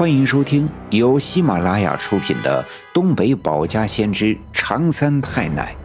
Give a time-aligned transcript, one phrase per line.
[0.00, 2.64] 欢迎收听由喜马拉雅出品的
[2.94, 5.76] 《东北保家先知长三太奶》，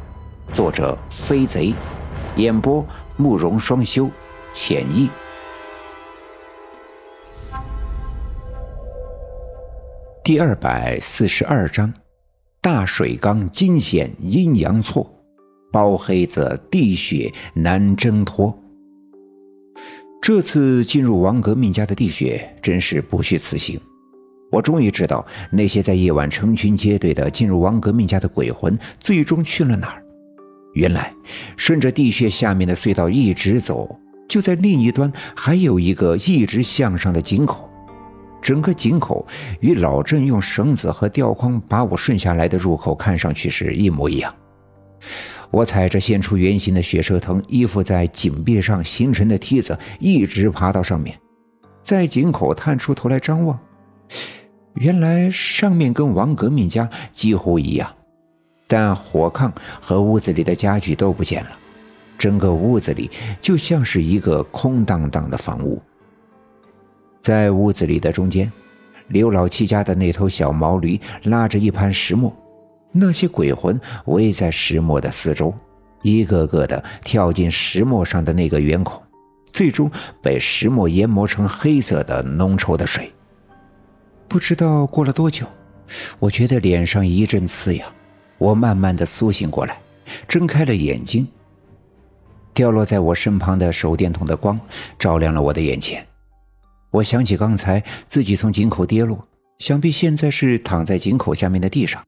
[0.53, 1.73] 作者飞贼，
[2.37, 4.09] 演播慕容双修，
[4.53, 5.09] 浅意。
[10.23, 11.93] 第二百四十二章：
[12.61, 15.13] 大水缸惊险阴阳错，
[15.73, 18.57] 包黑子地穴难挣脱。
[20.21, 23.77] 这次进入王革命家的地穴，真是不虚此行。
[24.55, 30.01] 我终于知道那些在夜晚成群结队的进入王革命家的鬼魂最终去了哪儿。
[30.75, 31.13] 原来，
[31.57, 37.69] 顺着地穴下面的隧道一直走，就在另一端还有一个一直向上的井口。
[38.41, 39.27] 整个井口
[39.59, 44.33] 与老郑用绳子和吊筐把我顺下来的入口看上去是一模一样。
[45.51, 51.17] 我踩着现出原形的血蛇藤依附在井壁上形成的梯子，一直爬到上面，
[51.83, 53.59] 在井口探出头来张望。
[54.75, 57.89] 原来上面跟王革命家几乎一样，
[58.67, 61.51] 但火炕和屋子里的家具都不见了，
[62.17, 63.09] 整个屋子里
[63.39, 65.81] 就像是一个空荡荡的房屋。
[67.21, 68.51] 在屋子里的中间，
[69.07, 72.35] 刘老七家的那头小毛驴拉着一盘石磨，
[72.91, 75.53] 那些鬼魂围在石磨的四周，
[76.01, 79.01] 一个个的跳进石磨上的那个圆孔，
[79.53, 79.89] 最终
[80.21, 83.09] 被石磨研磨成黑色的浓稠的水。
[84.27, 85.47] 不知道过了多久，
[86.19, 87.91] 我觉得脸上一阵刺痒，
[88.37, 89.79] 我慢慢的苏醒过来，
[90.27, 91.27] 睁开了眼睛。
[92.53, 94.59] 掉落在我身旁的手电筒的光
[94.97, 96.05] 照亮了我的眼前，
[96.89, 99.27] 我想起刚才自己从井口跌落，
[99.59, 102.03] 想必现在是躺在井口下面的地上。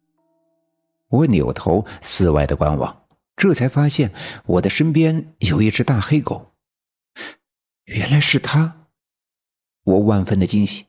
[1.09, 3.03] 我扭头四外的观望，
[3.35, 4.11] 这才发现
[4.45, 6.53] 我的身边有一只大黑狗，
[7.85, 8.87] 原来是他，
[9.83, 10.85] 我万分的惊喜。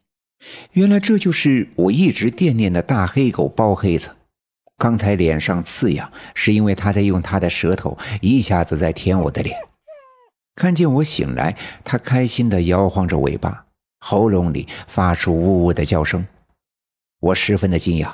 [0.73, 4.11] 原来这就是我一直惦念的大黑狗包黑子。
[4.77, 9.59] 刚才脸上刺痒，是因为他在用他的舌头一下子在舔我的脸。
[10.55, 13.67] 看见我醒来，他开心地摇晃着尾巴，
[13.99, 16.25] 喉咙里发出呜呜的叫声。
[17.21, 18.13] 我十分的惊讶，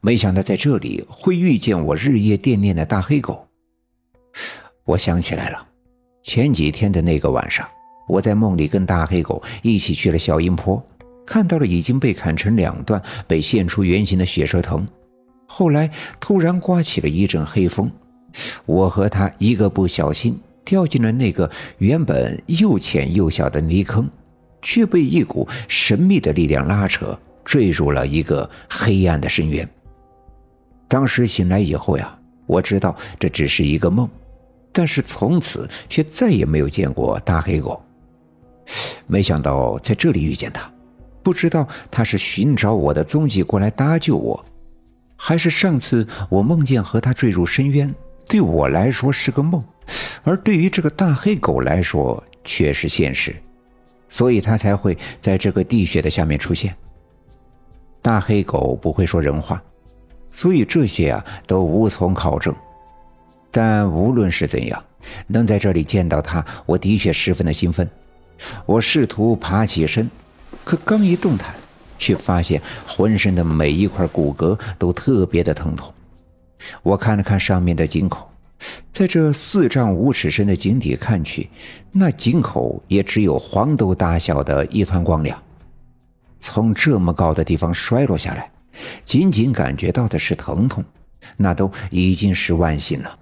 [0.00, 3.46] 没想到在这里会遇见我日夜惦念的大黑狗。
[4.84, 5.64] 我想起来了，
[6.24, 7.68] 前几天的那个晚上，
[8.08, 10.82] 我在梦里跟大黑狗一起去了小阴坡。
[11.26, 14.84] 看到了已经被砍成两段、被现出原形的血蛇藤，
[15.46, 17.90] 后来突然刮起了一阵黑风，
[18.66, 24.08] 我和他一个不小心掉进了那个原本又浅又小的泥坑，
[24.62, 29.68] 却被一股神秘的力量拉扯，坠入了一个黑暗的深渊。
[30.88, 34.08] 当时醒来以后呀，我知道这只是一个梦，
[34.72, 37.80] 但是从此却再也没有见过大黑狗。
[39.06, 40.70] 没想到在这里遇见他。
[41.22, 44.44] 不知道他是寻找我的踪迹过来搭救我，
[45.16, 47.94] 还是上次我梦见和他坠入深渊，
[48.26, 49.62] 对我来说是个梦，
[50.22, 53.36] 而对于这个大黑狗来说却是现实，
[54.08, 56.74] 所以他才会在这个地穴的下面出现。
[58.00, 59.62] 大黑狗不会说人话，
[60.30, 62.54] 所以这些啊都无从考证。
[63.50, 64.82] 但无论是怎样，
[65.26, 67.86] 能在这里见到他，我的确十分的兴奋。
[68.64, 70.10] 我试图爬起身。
[70.64, 71.54] 可刚一动弹，
[71.98, 75.92] 却发现浑身的每一块骨骼都特别的疼痛。
[76.82, 78.30] 我看了看上面的井口，
[78.92, 81.48] 在这四丈五尺深的井底看去，
[81.90, 85.42] 那井口也只有黄豆大小的一团光亮。
[86.38, 88.50] 从这么高的地方摔落下来，
[89.04, 90.84] 仅仅感觉到的是疼痛，
[91.36, 93.18] 那都已经是万幸了。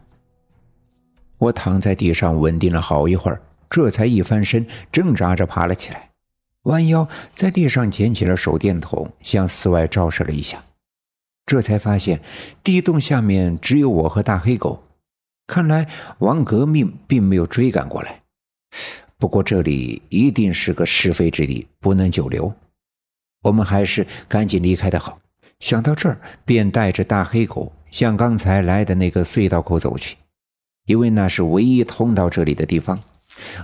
[1.39, 3.41] 我躺在地上稳定了好一会儿，
[3.71, 6.08] 这才一翻身，挣扎着爬了起来。
[6.69, 10.65] 弯腰在地上捡起了手电筒，向四外照射了一下，
[11.45, 12.21] 这才发现
[12.63, 14.83] 地洞下面只有我和大黑狗。
[15.47, 18.21] 看来王革命并没有追赶过来。
[19.17, 22.53] 不过这里一定是个是非之地，不能久留。
[23.43, 25.19] 我们还是赶紧离开的好。
[25.61, 30.17] 想到这儿，便带着大黑狗向刚才来的那个隧道口走去，
[30.85, 33.01] 因为那是唯一通到这里的地方。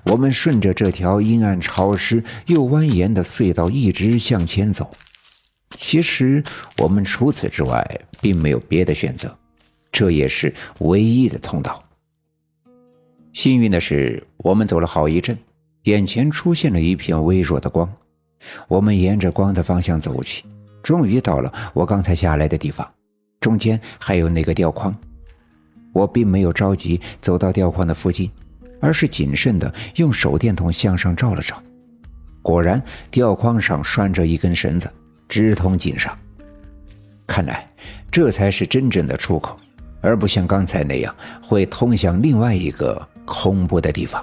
[0.05, 4.91] 我们顺着这条阴暗、潮湿又蜿蜒的隧道一直向前走。
[5.71, 6.43] 其实
[6.79, 9.37] 我们除此之外并没有别的选择，
[9.91, 11.83] 这也是唯一的通道。
[13.33, 15.37] 幸运的是，我们走了好一阵，
[15.85, 17.91] 眼前出现了一片微弱的光。
[18.69, 20.45] 我们沿着光的方向走去，
[20.83, 22.89] 终于到了我刚才下来的地方，
[23.41, 24.95] 中间还有那个吊筐。
[25.93, 28.31] 我并没有着急走到吊筐的附近。
[28.85, 31.59] 而是谨慎地用手电筒向上照了照，
[32.43, 34.91] 果然吊筐上拴着一根绳子，
[35.27, 36.15] 直通颈上。
[37.27, 37.67] 看来
[38.11, 39.59] 这才是真正的出口，
[40.03, 44.23] 而不像刚才那样会通向另外一个恐怖的地方。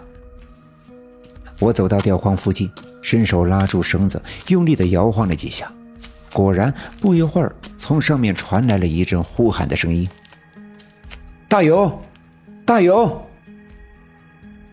[1.60, 2.69] 我走到吊筐附近，
[3.02, 5.72] 伸手拉住绳子，用力地摇晃了几下。
[6.31, 10.08] 果然，不一会儿，从上面传来了一阵呼喊的声音
[11.50, 12.00] ：“大勇，
[12.63, 13.19] 大勇！”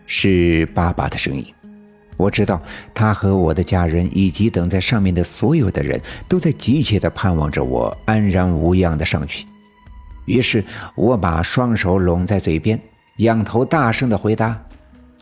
[0.09, 1.45] 是爸爸的声音。
[2.17, 2.59] 我知道，
[2.93, 9.45] 他和我的家人以及等在上面的所有的人都在急切地盼望着我安然无恙地上去。
[10.25, 10.65] 于是，
[10.95, 12.79] 我把双手拢在嘴边，
[13.17, 14.59] 仰头大声地回答：“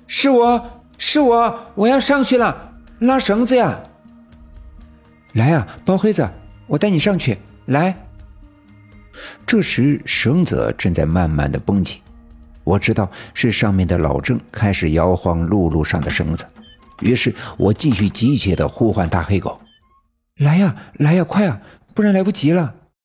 [0.07, 3.80] 是我。”是我，我要上去了，拉绳子呀！
[5.33, 6.28] 来啊，包黑子，
[6.66, 7.38] 我带你上去。
[7.66, 7.95] 来。
[9.45, 12.00] 这时绳子正在慢慢的绷紧，
[12.68, 16.46] 我知道是上面的老郑开始摇晃陆路上的绳子，
[17.00, 19.58] 于是我继续急切的呼唤大黑狗
[20.36, 21.62] ：“来呀，来呀，快啊，
[21.94, 22.75] 不然来不及了。”